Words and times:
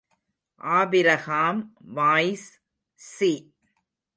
Abraham 0.61 1.61
voice, 1.93 2.49
C. 2.99 3.31